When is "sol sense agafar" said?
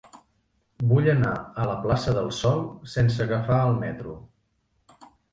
2.37-3.59